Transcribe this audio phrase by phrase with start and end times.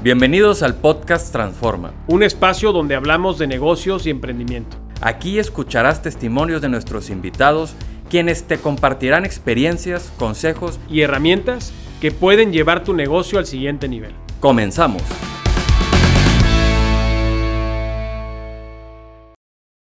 [0.00, 1.92] Bienvenidos al podcast Transforma.
[2.06, 4.76] Un espacio donde hablamos de negocios y emprendimiento.
[5.00, 7.74] Aquí escucharás testimonios de nuestros invitados,
[8.08, 14.12] quienes te compartirán experiencias, consejos y herramientas que pueden llevar tu negocio al siguiente nivel.
[14.38, 15.02] Comenzamos.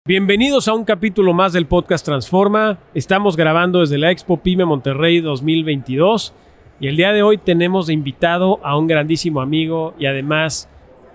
[0.05, 2.79] Bienvenidos a un capítulo más del podcast Transforma.
[2.93, 6.33] Estamos grabando desde la Expo Pyme Monterrey 2022
[6.81, 10.67] y el día de hoy tenemos de invitado a un grandísimo amigo y además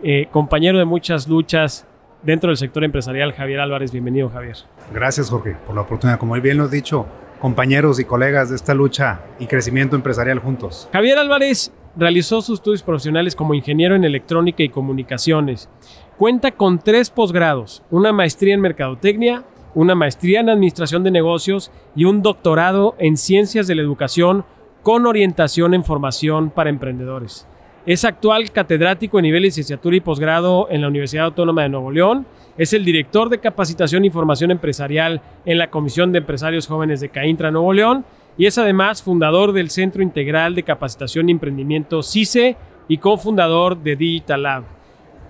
[0.03, 1.87] eh, compañero de muchas luchas
[2.23, 3.91] dentro del sector empresarial, Javier Álvarez.
[3.91, 4.57] Bienvenido, Javier.
[4.95, 6.21] Gracias, Jorge, por la oportunidad.
[6.21, 7.07] Como bien lo has dicho,
[7.41, 10.89] compañeros y colegas de esta lucha y crecimiento empresarial juntos.
[10.93, 15.69] Javier Álvarez realizó sus estudios profesionales como ingeniero en electrónica y comunicaciones
[16.17, 22.07] Cuenta con tres posgrados, una maestría en mercadotecnia, una maestría en administración de negocios y
[22.07, 24.47] un doctorado en ciencias de la educación
[24.87, 27.45] con orientación en formación para emprendedores.
[27.87, 32.25] Es actual catedrático en nivel licenciatura y posgrado en la Universidad Autónoma de Nuevo León.
[32.57, 37.09] Es el director de capacitación y formación empresarial en la Comisión de Empresarios Jóvenes de
[37.09, 38.05] Caintra, Nuevo León.
[38.39, 43.97] Y es además fundador del Centro Integral de Capacitación y Emprendimiento CICE y cofundador de
[43.97, 44.77] Digital Lab.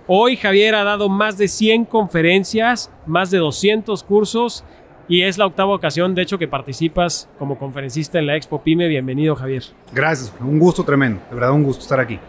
[0.05, 4.63] Hoy Javier ha dado más de 100 conferencias, más de 200 cursos
[5.07, 8.87] y es la octava ocasión, de hecho, que participas como conferencista en la Expo Pyme.
[8.87, 9.63] Bienvenido, Javier.
[9.93, 12.19] Gracias, un gusto tremendo, de verdad un gusto estar aquí.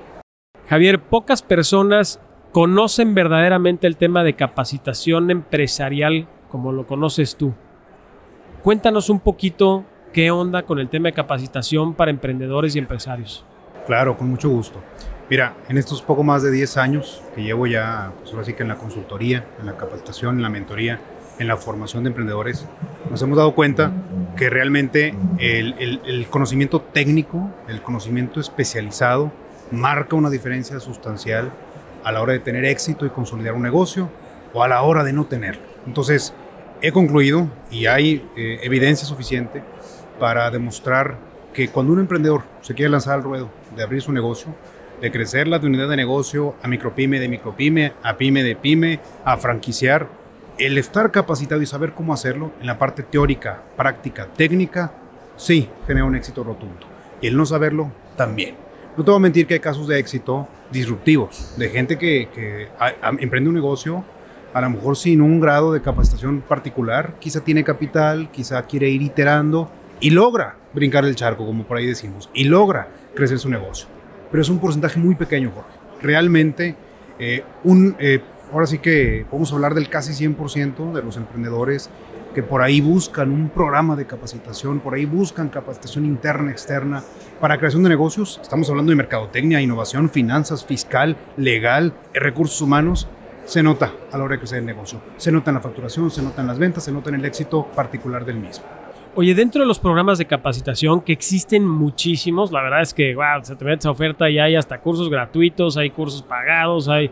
[0.68, 2.20] Javier, pocas personas
[2.52, 7.54] conocen verdaderamente el tema de capacitación empresarial como lo conoces tú.
[8.62, 13.44] Cuéntanos un poquito qué onda con el tema de capacitación para emprendedores y empresarios.
[13.86, 14.82] Claro, con mucho gusto.
[15.30, 18.62] Mira, en estos poco más de 10 años que llevo ya, pues ahora sí que
[18.62, 21.00] en la consultoría, en la capacitación, en la mentoría,
[21.38, 22.66] en la formación de emprendedores,
[23.10, 23.92] nos hemos dado cuenta
[24.36, 29.32] que realmente el, conocimiento técnico, el conocimiento especializado,
[29.70, 31.52] marca una diferencia sustancial
[32.04, 34.08] a la hora de tener éxito y consolidar un negocio
[34.54, 35.62] o a la hora de no tenerlo.
[35.86, 36.32] Entonces,
[36.80, 39.62] he concluido y hay eh, evidencia suficiente
[40.18, 41.18] para demostrar
[41.52, 44.54] que cuando un emprendedor se quiere lanzar al ruedo de abrir su negocio,
[45.00, 49.36] de crecer la unidad de negocio a micropyme, de micropyme, a pyme de pyme, a
[49.36, 50.08] franquiciar.
[50.58, 54.92] El estar capacitado y saber cómo hacerlo en la parte teórica, práctica, técnica,
[55.36, 56.86] sí, genera un éxito rotundo.
[57.20, 58.56] Y el no saberlo, también.
[58.96, 62.68] No te voy a mentir que hay casos de éxito disruptivos, de gente que,
[63.20, 64.04] emprende un negocio,
[64.52, 69.02] a lo mejor sin un grado de capacitación particular, quizá tiene capital, quizá quiere ir
[69.02, 69.70] iterando
[70.00, 73.86] y logra brincar el charco, como por ahí decimos, y logra crecer su negocio
[74.30, 75.70] pero es un porcentaje muy pequeño, Jorge.
[76.02, 76.74] Realmente,
[77.18, 78.20] eh, un, eh,
[78.52, 81.90] ahora sí que podemos hablar del casi 100% de los emprendedores
[82.34, 87.02] que por ahí buscan un programa de capacitación, por ahí buscan capacitación interna, externa,
[87.40, 88.38] para creación de negocios.
[88.42, 93.08] Estamos hablando de mercadotecnia, innovación, finanzas, fiscal, legal, recursos humanos.
[93.44, 95.00] Se nota a la hora de crecer el negocio.
[95.16, 97.66] Se nota en la facturación, se nota en las ventas, se nota en el éxito
[97.74, 98.64] particular del mismo.
[99.14, 103.42] Oye, dentro de los programas de capacitación, que existen muchísimos, la verdad es que, wow,
[103.42, 107.10] se te mete esa oferta y hay hasta cursos gratuitos, hay cursos pagados, hay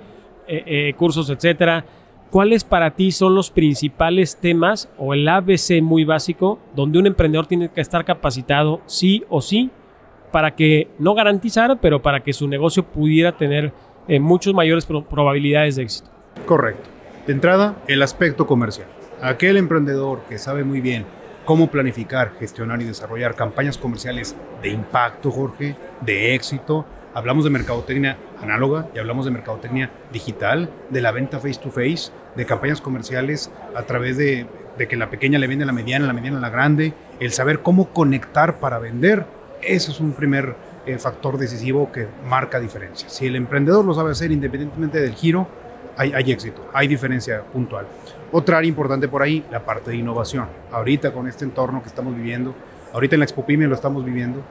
[0.48, 1.84] eh, eh, cursos, etcétera.
[2.30, 7.46] ¿Cuáles para ti son los principales temas o el ABC muy básico donde un emprendedor
[7.46, 9.70] tiene que estar capacitado sí o sí
[10.32, 13.72] para que no garantizara, pero para que su negocio pudiera tener
[14.08, 16.10] eh, muchas mayores probabilidades de éxito?
[16.44, 16.88] Correcto.
[17.26, 18.88] De entrada, el aspecto comercial.
[19.22, 21.06] Aquel emprendedor que sabe muy bien
[21.46, 26.84] cómo planificar, gestionar y desarrollar campañas comerciales de impacto, Jorge, de éxito.
[27.16, 32.12] Hablamos de mercadotecnia análoga y hablamos de mercadotecnia digital, de la venta face to face,
[32.36, 34.46] de campañas comerciales a través de,
[34.76, 37.60] que la pequeña le vende a la mediana, la mediana a la grande, el saber
[37.60, 39.24] cómo conectar para vender,
[39.62, 43.08] ese es un primer eh, factor decisivo que marca diferencia.
[43.08, 45.48] Si el emprendedor lo sabe hacer independientemente del giro,
[45.96, 47.86] hay, hay éxito, hay diferencia puntual.
[48.30, 50.48] Otra área importante por ahí, la parte de innovación.
[50.70, 52.54] Ahorita con este entorno que estamos viviendo,
[52.92, 54.42] ahorita en la Expo Pyme lo estamos viviendo,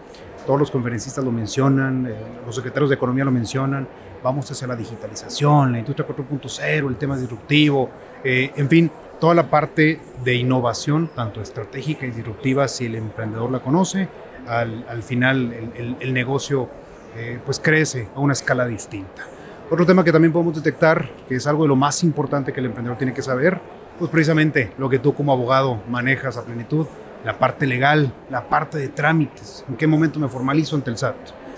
[0.45, 2.15] todos los conferencistas lo mencionan, eh,
[2.45, 3.87] los secretarios de Economía lo mencionan,
[4.23, 7.89] vamos hacia la digitalización, la industria 4.0, el tema disruptivo,
[8.23, 13.51] eh, en fin, toda la parte de innovación, tanto estratégica y disruptiva, si el emprendedor
[13.51, 14.07] la conoce,
[14.47, 16.69] al, al final el, el, negocio
[17.15, 19.23] eh, pues crece a una escala distinta.
[19.71, 22.67] Otro tema que también podemos detectar, que es algo de lo más importante que el
[22.67, 23.59] emprendedor tiene que saber,
[23.97, 26.85] pues precisamente lo que tú como abogado manejas a plenitud,
[27.25, 31.15] la parte legal, la parte de trámites, en qué momento me formalizo ante el SAT,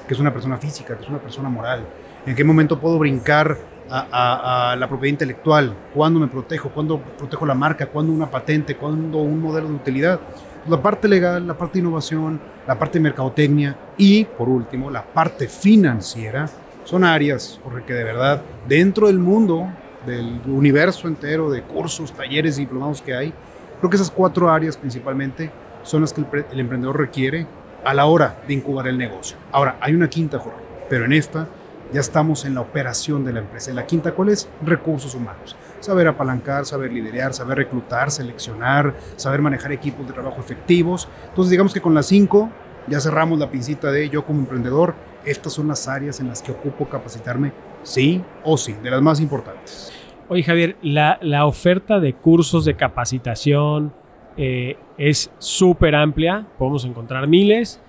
[0.08, 1.86] que es una persona física, que es una persona moral,
[2.26, 3.58] en qué momento puedo brincar
[3.90, 9.20] a, la propiedad intelectual, cuándo me protejo, cuándo protejo la marca, cuándo una patente, cuándo
[9.20, 10.20] un modelo de utilidad.
[10.68, 15.04] La parte legal, la parte de innovación, la parte de mercadotecnia y, por último, la
[15.04, 16.50] parte financiera
[16.84, 19.68] son áreas, porque de verdad, dentro del mundo,
[20.06, 23.34] del universo entero de cursos, talleres y diplomados que hay,
[23.80, 25.52] creo que esas cuatro áreas principalmente
[25.84, 27.48] son las que el, emprendedor requiere
[27.86, 29.38] a la hora de incubar el negocio.
[29.52, 30.60] Ahora, hay una quinta, Jorge,
[30.90, 31.48] pero en esta
[31.94, 33.72] ya estamos en la operación de la empresa.
[33.74, 34.50] la quinta, ¿cuál es?
[34.64, 35.56] Recursos humanos.
[35.80, 41.08] Saber apalancar, saber liderar, saber reclutar, seleccionar, saber manejar equipos de trabajo efectivos.
[41.30, 42.50] Entonces, digamos que con las cinco
[42.88, 44.96] ya cerramos la pincita de yo como emprendedor.
[45.24, 47.52] Estas son las áreas en las que ocupo capacitarme,
[47.84, 49.92] sí o sí, de las más importantes.
[50.30, 53.94] Oye, Javier, la, oferta de cursos de capacitación
[54.36, 56.46] eh, es súper amplia.
[56.58, 57.80] Podemos encontrar miles.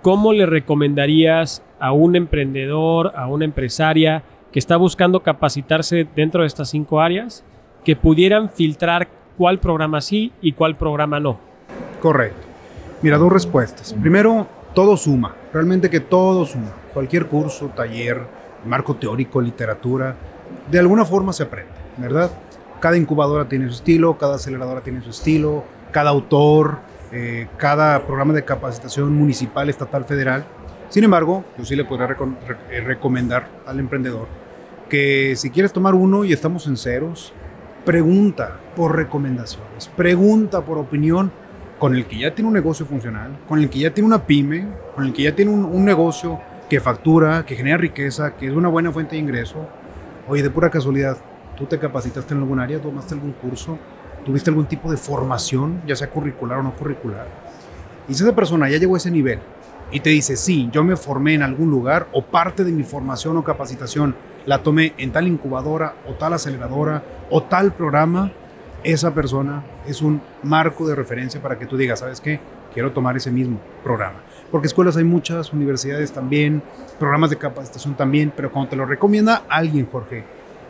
[0.00, 6.46] ¿Cómo le recomendarías a un emprendedor, a una empresaria que está buscando capacitarse dentro de
[6.46, 7.44] estas cinco áreas,
[7.84, 11.38] que pudieran filtrar cuál programa sí y cuál programa no?
[12.00, 12.46] Correcto.
[13.02, 13.92] Mira, dos respuestas.
[13.92, 16.72] Primero, todo suma, realmente que todo suma.
[16.94, 18.22] Cualquier curso, taller,
[18.64, 20.16] marco teórico, literatura,
[20.70, 22.30] de alguna forma se aprende, ¿verdad?
[22.80, 26.78] Cada incubadora tiene su estilo, cada aceleradora tiene su estilo, cada autor,
[27.12, 30.44] eh, cada programa de capacitación municipal, estatal, federal
[30.94, 32.16] sin embargo, yo sí le podría
[32.70, 34.28] eh, recomendar al emprendedor
[34.88, 37.32] que si quieres tomar uno y estamos en ceros,
[37.84, 41.32] pregunta por recomendaciones, pregunta por opinión
[41.80, 44.68] con el que ya tiene un negocio funcional, con el que ya tiene una pyme,
[44.94, 46.38] con el que ya tiene un, negocio
[46.70, 49.66] que factura, que genera riqueza, que es una buena fuente de ingreso.
[50.26, 51.18] Oye, de pura casualidad,
[51.54, 52.80] ¿tú te capacitaste en algún área?
[52.80, 53.78] ¿Tomaste algún curso?
[54.24, 57.26] ¿Tuviste algún tipo de formación, ya sea curricular o no curricular?
[58.08, 59.40] Y si esa persona ya llegó a ese nivel
[59.92, 63.36] y te dice, sí, yo me formé en algún lugar o parte de mi formación
[63.36, 64.16] o capacitación
[64.46, 68.32] la tomé en tal incubadora o tal aceleradora o tal programa,
[68.82, 72.40] esa persona es un marco de referencia para que tú digas, ¿sabes qué?
[72.74, 74.20] Quiero tomar ese mismo programa.
[74.50, 76.62] Porque escuelas hay muchas, universidades también,
[76.98, 80.24] programas de capacitación también, pero cuando te lo recomienda alguien, Jorge,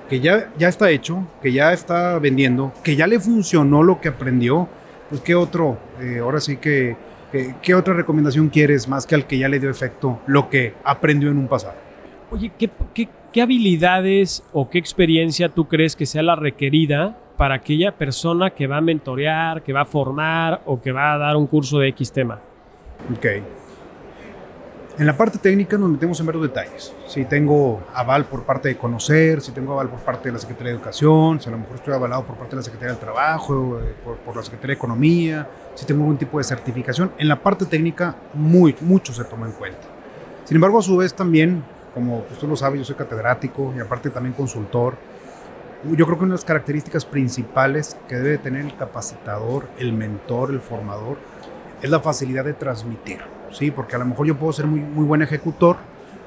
[0.09, 4.09] que ya, ya está hecho, que ya está vendiendo, que ya le funcionó lo que
[4.09, 4.69] aprendió,
[5.09, 6.97] pues qué otro, eh, ahora sí que
[7.63, 11.31] ¿Qué, otra recomendación quieres más que al que ya le dio efecto lo que aprendió
[11.31, 11.75] en un pasado?
[12.31, 18.51] Oye, ¿qué, habilidades o qué experiencia tú crees que sea la requerida para aquella persona
[18.51, 21.79] que va a mentorear, que va a formar o que va a dar un curso
[21.79, 22.41] de X tema?
[23.17, 23.27] Ok.
[24.97, 26.95] En la parte técnica nos metemos en varios detalles.
[27.09, 30.71] Si tengo aval por parte de conocer, si tengo aval por parte de la Secretaría
[30.71, 33.81] de Educación, si a lo mejor estoy avalado por parte de la Secretaría del Trabajo,
[33.81, 33.93] eh,
[34.25, 37.11] por, la Secretaría de Economía, si tengo algún tipo de certificación.
[37.19, 39.83] En la parte técnica, muy, mucho se toma en cuenta.
[40.45, 43.81] Sin embargo, a su vez también, como pues, tú lo sabes, yo soy catedrático y
[43.81, 44.95] aparte también consultor.
[45.91, 50.51] Yo creo que una de las características principales que debe tener el capacitador, el mentor,
[50.51, 51.19] el formador,
[51.83, 53.21] es la facilidad de transmitir
[53.55, 53.71] ¿sí?
[53.71, 55.77] Porque a lo mejor yo puedo ser muy, muy buen ejecutor,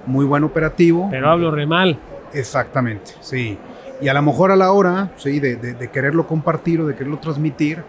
[0.06, 1.08] muy buen operativo.
[1.12, 2.00] Pero hablo re mal.
[2.34, 3.58] Exactamente, sí.
[4.02, 7.18] Y a lo mejor a la hora, sí, de, de, quererlo compartir o de quererlo
[7.18, 7.84] transmitir,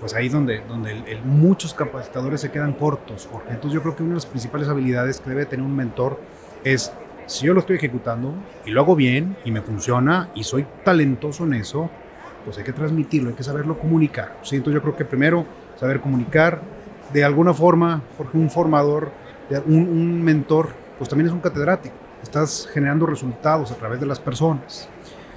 [0.00, 3.50] pues ahí es donde, donde muchos capacitadores se quedan cortos, Jorge.
[3.50, 6.20] Entonces yo creo que una de las principales habilidades que debe tener un mentor
[6.64, 6.92] es,
[7.26, 8.34] si yo lo estoy ejecutando
[8.64, 11.90] y lo hago bien y me funciona y soy talentoso en eso,
[12.44, 14.36] pues hay que transmitirlo, hay que saberlo comunicar.
[14.42, 14.56] ¿sí?
[14.56, 16.60] Entonces yo creo que primero saber comunicar,
[17.12, 19.10] de alguna forma, Jorge, un formador,
[19.66, 21.94] un, mentor, pues también es un catedrático.
[22.22, 24.88] Estás generando resultados a través de las personas.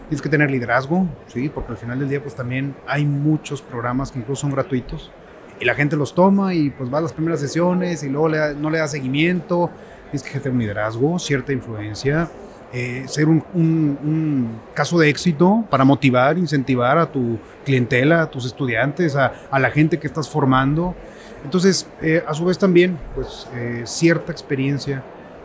[0.08, 4.12] Tienes que tener liderazgo, sí, porque al final del día, pues también hay muchos programas
[4.12, 5.12] que incluso son gratuitos
[5.60, 8.70] y la gente los toma y pues va a las primeras sesiones y luego no
[8.70, 9.70] le da seguimiento.
[10.12, 12.30] Tienes que tener un liderazgo, cierta influencia,
[12.74, 18.46] eh, ser un, un, caso de éxito para motivar, incentivar a tu clientela, a tus
[18.46, 20.96] estudiantes, a, a la gente que estás formando.
[21.44, 25.04] Entonces, eh, a su vez también, pues eh, cierta experiencia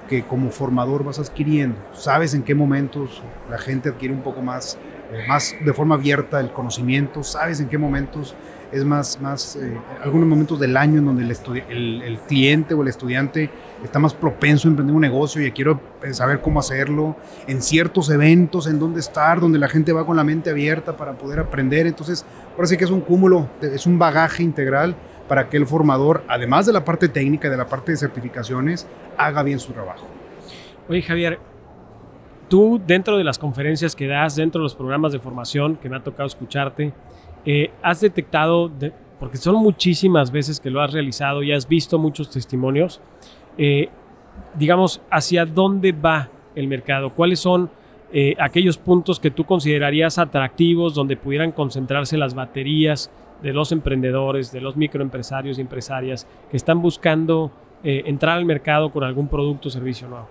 [0.09, 1.77] que como formador vas adquiriendo.
[1.93, 4.79] Sabes en qué momentos la gente adquiere un poco más,
[5.13, 8.35] eh, más de forma abierta el conocimiento, sabes en qué momentos
[8.73, 9.59] es más, más
[10.03, 13.51] algunos momentos del año en donde el, el, cliente o el estudiante
[13.85, 15.81] está más propenso a emprender un negocio y quiero
[16.13, 20.25] saber cómo hacerlo, en ciertos eventos, en dónde estar, donde la gente va con la
[20.25, 21.87] mente abierta para poder aprender.
[21.87, 22.25] Entonces,
[22.55, 24.97] ahora sí que es un cúmulo, es un bagaje integral
[25.29, 28.87] para que el formador, además de la parte técnica, de la parte de certificaciones,
[29.17, 30.07] haga bien su trabajo.
[30.89, 31.39] Oye, Javier,
[32.49, 35.97] tú dentro de las conferencias que das, dentro de los programas de formación que me
[35.97, 36.93] ha tocado escucharte,
[37.45, 38.71] eh, has detectado,
[39.19, 43.01] porque son muchísimas veces que lo has realizado y has visto muchos testimonios,
[43.59, 43.89] eh,
[44.55, 47.71] digamos, hacia dónde va el mercado, cuáles son
[48.13, 53.11] eh, aquellos puntos que tú considerarías atractivos donde pudieran concentrarse las baterías
[53.43, 57.51] de los emprendedores, de los microempresarios y empresarias que están buscando
[57.85, 60.29] entrar al mercado con algún producto o servicio nuevo?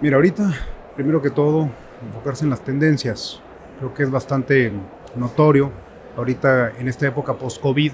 [0.00, 0.50] Mira, ahorita,
[0.94, 1.68] primero que todo,
[2.02, 3.42] enfocarse en las tendencias.
[3.78, 4.72] Creo que es bastante
[5.16, 5.70] notorio
[6.16, 7.92] ahorita en esta época post-COVID.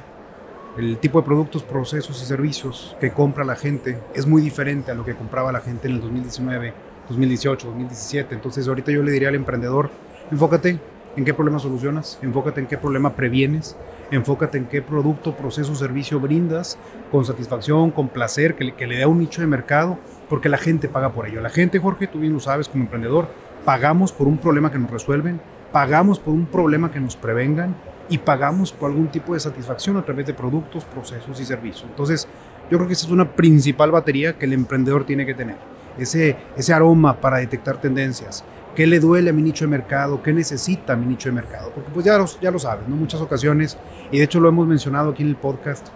[0.79, 4.95] El tipo de productos, procesos y servicios que compra la gente es muy diferente a
[4.95, 6.73] lo que compraba la gente en el 2019,
[7.09, 8.35] 2018, 2017.
[8.35, 9.91] Entonces ahorita yo le diría al emprendedor,
[10.31, 10.79] enfócate
[11.17, 13.77] en qué problema solucionas, enfócate en qué problema previenes,
[14.13, 16.79] enfócate en qué producto, proceso, servicio brindas
[17.11, 19.99] con satisfacción, con placer, que le, que le dé un nicho de mercado,
[20.29, 21.41] porque la gente paga por ello.
[21.41, 23.27] La gente, Jorge, tú bien lo sabes como emprendedor,
[23.65, 25.41] pagamos por un problema que nos resuelven,
[25.73, 27.75] pagamos por un problema que nos prevengan
[28.09, 31.87] y pagamos por algún tipo de satisfacción a través de productos, procesos y servicios.
[31.89, 32.29] Entonces,
[32.71, 35.57] yo creo que esa es una principal batería que el emprendedor tiene que tener.
[35.99, 38.45] Ese, ese aroma para detectar tendencias.
[38.75, 40.23] ¿Qué le duele a mi nicho de mercado?
[40.23, 41.71] ¿Qué necesita mi nicho de mercado?
[41.75, 42.97] Porque pues ya, ya lo sabes, ¿no?
[42.97, 43.77] Muchas ocasiones,
[44.11, 45.89] y de hecho lo hemos mencionado aquí en el podcast,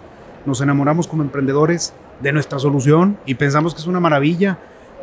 [0.45, 4.59] nos enamoramos como emprendedores de nuestra solución y pensamos que es una maravilla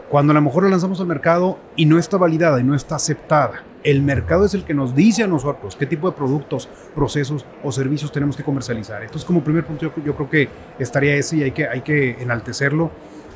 [0.09, 2.95] cuando a lo mejor la lanzamos al mercado y no está validada y no está
[2.95, 3.63] aceptada.
[3.83, 7.71] El mercado es el que nos dice a nosotros qué tipo de productos, procesos o
[7.71, 9.01] servicios tenemos que comercializar.
[9.01, 10.49] Entonces, como primer punto, yo, creo que
[10.79, 12.91] estaría ese y hay que, enaltecerlo.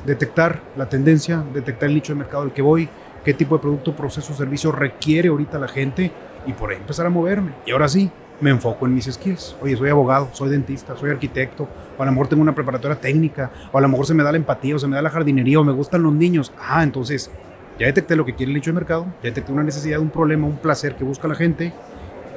[0.06, 2.88] Detectar la tendencia, detectar el nicho de mercado al que voy,
[3.24, 6.12] qué tipo de producto, proceso o servicio requiere ahorita la gente
[6.46, 7.52] y por ahí empezar a moverme.
[7.66, 9.56] Y ahora sí, me enfoco en mis skills.
[9.60, 13.50] Oye, soy abogado, soy dentista, soy arquitecto, o a lo mejor tengo una preparatoria técnica,
[13.72, 15.60] o a lo mejor se me da la empatía, o se me da la jardinería,
[15.60, 16.52] o me gustan los niños.
[16.58, 17.30] Ah, entonces
[17.78, 20.46] ya detecté lo que quiere el nicho de mercado, ya detecté una necesidad, un problema,
[20.46, 21.72] un placer que busca la gente,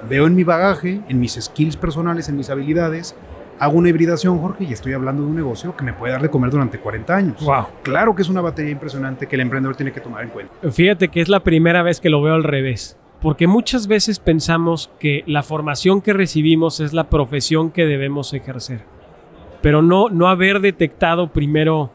[0.07, 3.15] veo en mi bagaje, en mis skills personales, en mis habilidades,
[3.61, 6.29] hago una hibridación, Jorge, y estoy hablando de un negocio que me puede dar de
[6.29, 7.45] comer durante 40 años.
[7.45, 7.67] Wow.
[7.83, 10.53] Claro que es una batería impresionante que el emprendedor tiene que tomar en cuenta.
[10.71, 14.91] Fíjate que es la primera vez que lo veo al revés, porque muchas veces pensamos
[14.99, 18.83] que la formación que recibimos es la profesión que debemos ejercer,
[19.61, 21.91] pero no, no haber detectado primero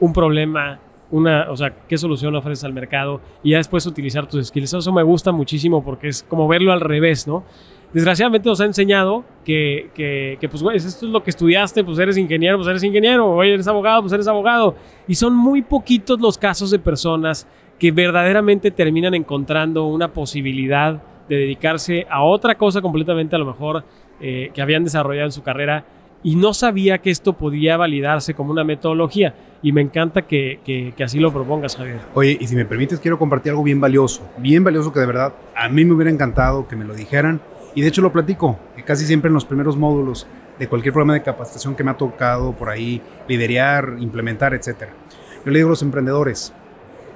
[0.00, 0.80] un problema,
[1.14, 4.74] una, o sea, qué solución ofreces al mercado y ya después utilizar tus skills.
[4.74, 7.44] Eso me gusta muchísimo porque es como verlo al revés, ¿no?
[7.92, 12.16] Desgraciadamente nos ha enseñado que, que, pues, güey, esto es lo que estudiaste, pues eres
[12.16, 14.74] ingeniero, pues eres ingeniero, o eres abogado, pues eres abogado.
[15.06, 17.46] Y son muy poquitos los casos de personas
[17.78, 23.84] que verdaderamente terminan encontrando una posibilidad de dedicarse a otra cosa completamente a lo mejor
[24.20, 25.84] eh, que habían desarrollado en su carrera
[26.24, 29.34] y no sabía que esto podía validarse como una metodología.
[29.62, 32.00] Y me encanta que, que, así lo propongas, Javier.
[32.14, 35.34] Oye, y si me permites, quiero compartir algo bien valioso, bien valioso que de verdad
[35.54, 37.40] a mí me hubiera encantado que me lo dijeran.
[37.74, 40.26] Y de hecho lo platico, que casi siempre en los primeros módulos
[40.58, 44.88] de cualquier programa de capacitación que me ha tocado por ahí liderar, implementar, etc.
[45.44, 46.54] Yo le digo a los emprendedores,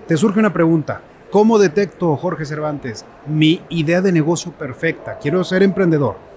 [0.07, 1.01] te surge una pregunta,
[1.31, 5.19] ¿cómo detecto, Jorge Cervantes, mi idea de negocio perfecta?
[5.19, 6.28] Quiero ser emprendedor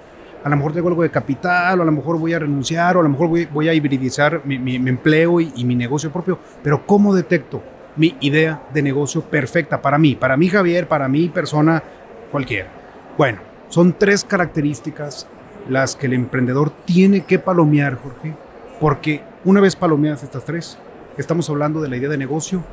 [0.43, 3.01] a lo mejor tengo algo de capital, o a lo mejor voy a renunciar, o
[3.01, 6.39] a lo mejor voy, a hibridizar mi, empleo y, mi negocio propio.
[6.63, 7.61] Pero ¿cómo detecto
[7.95, 10.15] mi idea de negocio perfecta para mí?
[10.15, 11.83] Para mí, Javier, para mí, persona
[12.31, 12.69] cualquiera.
[13.17, 15.27] Bueno, son tres características
[15.69, 18.33] las que el emprendedor tiene que palomear, Jorge,
[18.79, 20.77] porque una vez palomeadas estas tres,
[21.17, 22.63] estamos hablando de la idea de negocio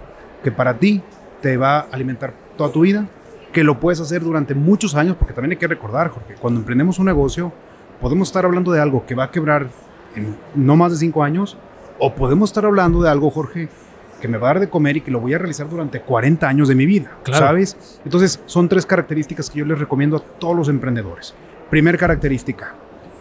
[0.42, 1.02] que para ti
[1.42, 3.06] te va a alimentar toda tu vida,
[3.52, 6.98] que lo puedes hacer durante muchos años, porque también hay que recordar, Jorge, cuando emprendemos
[6.98, 7.52] un negocio,
[8.00, 9.68] podemos estar hablando de algo que va a quebrar
[10.14, 11.56] en no más de cinco años,
[11.98, 13.68] o podemos estar hablando de algo, Jorge,
[14.20, 16.48] que me va a dar de comer y que lo voy a realizar durante 40
[16.48, 18.00] años de mi vida, ¿sabes?
[18.04, 21.34] Entonces, son tres características que yo les recomiendo a todos los emprendedores.
[21.70, 22.74] Primer característica,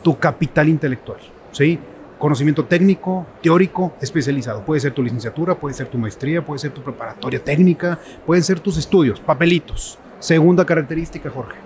[0.04, 1.20] tu capital intelectual,
[1.52, 1.80] ¿sí?
[2.18, 4.66] Conocimiento técnico, teórico, especializado.
[4.66, 8.60] Puede ser tu licenciatura, puede ser tu maestría, puede ser tu preparatoria técnica, pueden ser
[8.60, 10.00] tus estudios, papelitos.
[10.20, 11.58] Segunda característica, Jorge.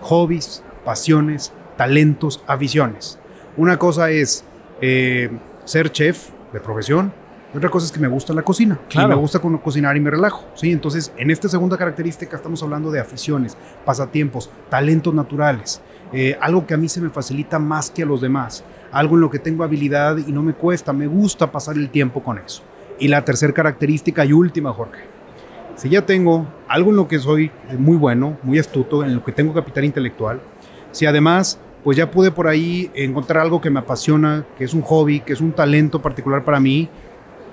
[0.00, 3.18] Hobbies, pasiones, talentos, aficiones.
[3.56, 4.44] Una cosa es
[4.80, 5.30] eh,
[5.64, 7.12] ser chef de profesión,
[7.52, 8.78] y otra cosa es que me gusta la cocina.
[8.88, 9.08] Claro.
[9.08, 10.46] me gusta cocinar y me relajo.
[10.54, 10.70] ¿sí?
[10.72, 15.82] Entonces, en esta segunda característica estamos hablando de aficiones, pasatiempos, talentos naturales.
[16.12, 18.64] Eh, algo que a mí se me facilita más que a los demás.
[18.90, 20.92] Algo en lo que tengo habilidad y no me cuesta.
[20.92, 22.62] Me gusta pasar el tiempo con eso.
[22.98, 25.17] Y la tercera característica y última, Jorge
[25.78, 29.30] si ya tengo algo en lo que soy muy bueno, muy astuto, en lo que
[29.30, 30.40] tengo capital intelectual,
[30.90, 34.82] si además pues ya pude por ahí encontrar algo que me apasiona, que es un
[34.82, 36.88] hobby, que es un talento particular para mí,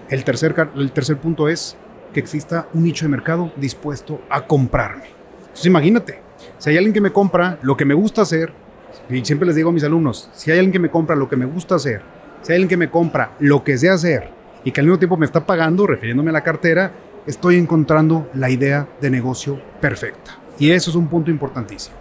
[0.09, 1.77] el tercer, el tercer punto es
[2.13, 5.05] que exista un nicho de mercado dispuesto a comprarme.
[5.41, 6.19] Entonces imagínate,
[6.57, 8.51] si hay alguien que me compra lo que me gusta hacer,
[9.07, 11.35] y siempre les digo a mis alumnos, si hay alguien que me compra lo que
[11.35, 12.01] me gusta hacer,
[12.41, 14.29] si hay alguien que me compra lo que sé hacer
[14.63, 16.91] y que al mismo tiempo me está pagando, refiriéndome a la cartera,
[17.25, 20.37] estoy encontrando la idea de negocio perfecta.
[20.59, 21.95] Y eso es un punto importantísimo.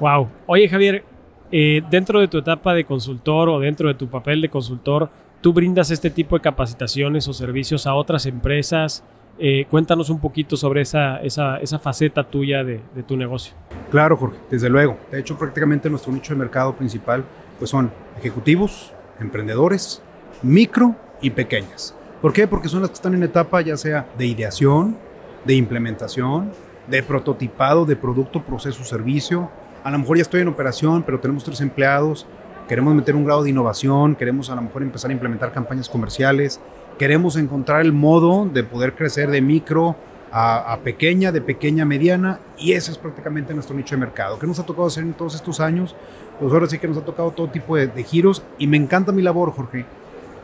[0.00, 0.28] Wow.
[0.46, 1.04] Oye, Javier,
[1.50, 5.08] eh, dentro de tu etapa de consultor o dentro de tu papel de consultor,
[5.40, 9.04] ¿tú brindas este tipo de capacitaciones o servicios a otras empresas
[9.36, 13.52] Eh, cuéntanos un poquito sobre esa, esa, esa faceta tuya de, de, tu negocio.
[13.90, 14.96] Claro, Jorge, desde luego.
[15.10, 17.24] De hecho, prácticamente nuestro nicho de mercado principal
[17.58, 20.02] pues son ejecutivos, emprendedores,
[20.42, 21.96] micro y pequeñas.
[22.24, 22.48] ¿Por qué?
[22.48, 24.96] Porque son las que están en etapa ya sea de ideación,
[25.44, 26.52] de implementación,
[26.86, 29.50] de prototipado de producto, proceso, servicio.
[29.82, 32.26] A lo mejor ya estoy en operación, pero tenemos tres empleados.
[32.66, 36.62] Queremos meter un grado de innovación, queremos a lo mejor empezar a implementar campañas comerciales,
[36.98, 39.94] queremos encontrar el modo de poder crecer de micro
[40.32, 44.38] a, pequeña, de pequeña a mediana, y ese es prácticamente nuestro nicho de mercado.
[44.38, 45.94] ¿Qué nos ha tocado hacer en todos estos años?
[46.40, 49.12] Pues ahora sí que nos ha tocado todo tipo de, de giros, y me encanta
[49.12, 49.84] mi labor, Jorge,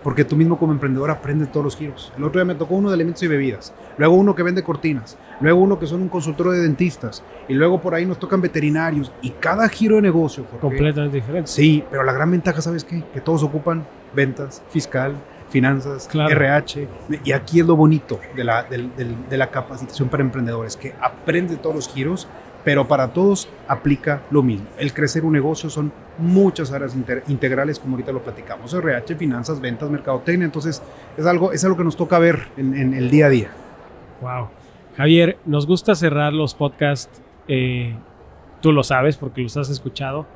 [0.03, 2.13] porque tú mismo como emprendedor aprendes todos los giros.
[2.17, 5.19] El otro día me tocó uno de alimentos y bebidas, luego uno que vende cortinas,
[5.41, 9.13] luego uno que son un consultorio de dentistas, y luego por ahí nos tocan veterinarios,
[9.23, 10.45] y cada giro de negocio.
[10.45, 11.51] Jorge, Completamente diferente.
[11.51, 13.03] Sí, pero la gran ventaja, ¿sabes qué?
[13.13, 15.15] Que todos ocupan ventas, fiscal,
[15.51, 16.31] finanzas, claro.
[16.31, 16.89] RH.
[17.25, 20.95] Y aquí es lo bonito de la, de, de, de la capacitación para emprendedores, que
[21.01, 22.29] aprende todos los giros,
[22.65, 24.67] pero para todos aplica lo mismo.
[24.79, 26.95] El crecer un negocio son muchas áreas
[27.29, 30.45] integrales, como ahorita lo platicamos, RH, finanzas, ventas, mercadotecnia.
[30.45, 30.83] Entonces,
[31.17, 33.51] es algo, es algo que nos toca ver en, en el día a día.
[34.21, 34.49] Wow.
[34.97, 37.95] Javier, nos gusta cerrar los podcasts, eh,
[38.61, 40.27] tú lo sabes porque los has escuchado,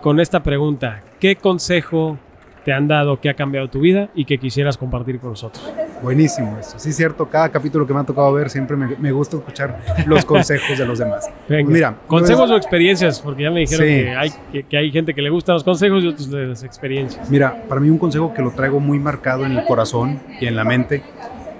[0.00, 1.02] con esta pregunta.
[1.20, 2.18] ¿Qué consejo
[2.64, 5.72] te han dado que ha cambiado tu vida y que quisieras compartir con nosotros.
[6.02, 6.78] Buenísimo eso.
[6.78, 9.78] Sí, es cierto, cada capítulo que me ha tocado ver siempre me, me gusta escuchar
[10.06, 11.30] los consejos de los demás.
[11.48, 11.64] Venga.
[11.64, 13.94] Pues mira, consejos o experiencias, porque ya me dijeron sí.
[13.94, 17.30] que, hay, que, que, hay gente que le gustan los consejos y otros las experiencias.
[17.30, 20.56] Mira, para mí un consejo que lo traigo muy marcado en el corazón y en
[20.56, 21.02] la mente.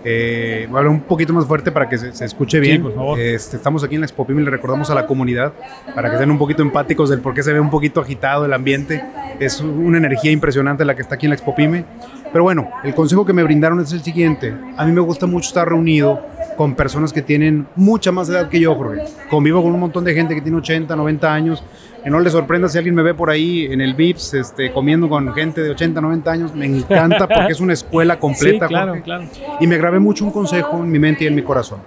[0.04, 2.76] Eh, voy a hablar un poquito más fuerte para que se, se escuche bien.
[2.78, 3.18] Sí, por favor.
[3.18, 5.52] Este, estamos aquí en la Expo y le recordamos a la comunidad
[5.94, 8.52] para que sean un poquito empáticos del por qué se ve un poquito agitado el
[8.52, 9.04] ambiente.
[9.38, 11.84] Es una energía impresionante la que está aquí en la Expo Pyme.
[12.32, 14.54] Pero bueno, el consejo que me brindaron es el siguiente.
[14.76, 18.60] A mí me gusta mucho estar reunido con personas que tienen mucha más edad que
[18.60, 19.04] yo, Jorge.
[19.30, 21.64] Convivo con un montón de gente que tiene 80, 90 años.
[22.02, 25.08] Que no les sorprenda si alguien me ve por ahí en el VIPS este, comiendo
[25.08, 26.54] con gente de 80, 90 años.
[26.54, 28.66] Me encanta porque es una escuela completa.
[28.66, 29.02] Sí, claro, Jorge.
[29.02, 29.24] claro.
[29.60, 31.80] Y me grabé mucho un consejo en mi mente y en mi corazón.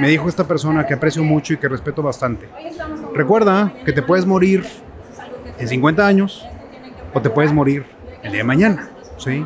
[0.00, 2.48] Me dijo esta persona que aprecio mucho y que respeto bastante.
[3.14, 4.64] Recuerda que te puedes morir
[5.58, 6.46] en 50 años
[7.12, 7.84] o te puedes morir
[8.22, 8.90] el día de mañana.
[9.18, 9.44] ¿sí?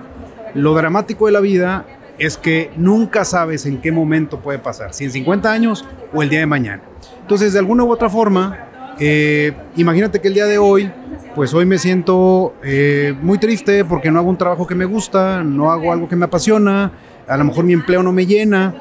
[0.55, 1.85] Lo dramático de la vida
[2.19, 6.29] es que nunca sabes en qué momento puede pasar, si en 50 años o el
[6.29, 6.83] día de mañana.
[7.21, 10.91] Entonces, de alguna u otra forma, eh, imagínate que el día de hoy,
[11.35, 15.43] pues hoy me siento eh, muy triste porque no hago un trabajo que me gusta,
[15.43, 16.93] no hago algo que me apasiona,
[17.27, 18.75] a lo mejor mi empleo no me llena.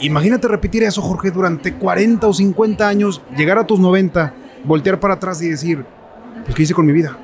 [0.00, 4.32] Imagínate repetir eso, Jorge, durante 40 o 50 años, llegar a tus 90,
[4.64, 5.84] voltear para atrás y decir,
[6.44, 7.18] pues, ¿qué hice con mi vida?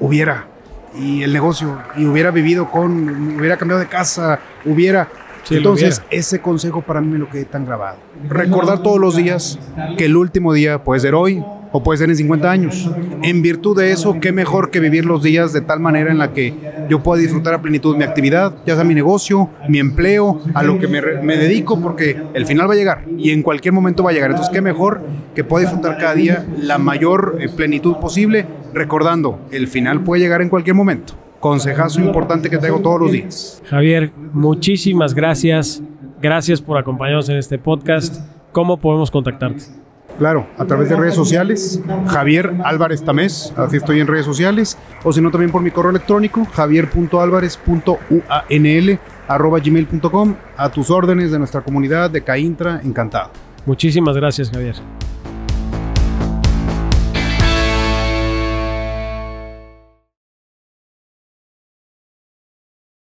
[0.00, 0.46] Hubiera,
[0.94, 5.08] y el negocio, y hubiera vivido con, hubiera cambiado de casa, hubiera.
[5.44, 6.20] Sí, Entonces, hubiera.
[6.20, 7.96] ese consejo para mí me lo quedé tan grabado.
[8.28, 9.58] Recordar todos los días
[9.98, 12.90] que el último día puede ser hoy o puede ser en 50 años.
[13.22, 16.32] En virtud de eso, qué mejor que vivir los días de tal manera en la
[16.32, 16.54] que
[16.88, 20.78] yo pueda disfrutar a plenitud mi actividad, ya sea mi negocio, mi empleo, a lo
[20.78, 24.12] que me, dedico, porque el final va a llegar y en cualquier momento va a
[24.12, 24.30] llegar.
[24.30, 25.00] Entonces, qué mejor
[25.34, 30.42] que pueda disfrutar cada día la mayor eh, plenitud posible, recordando, el final puede llegar
[30.42, 31.14] en cualquier momento.
[31.40, 33.62] Consejazo importante que traigo todos los días.
[33.68, 35.82] Javier, muchísimas gracias.
[36.20, 38.20] Gracias por acompañarnos en este podcast.
[38.52, 39.64] ¿Cómo podemos contactarte?
[40.18, 45.12] Claro, a través de redes sociales, Javier Álvarez Tamés, así estoy en redes sociales, o
[45.12, 51.62] si no también por mi correo electrónico, javier.alvarez.uanl arroba gmail.com, a tus órdenes de nuestra
[51.62, 53.30] comunidad de Caintra, encantado.
[53.64, 54.74] Muchísimas gracias, Javier.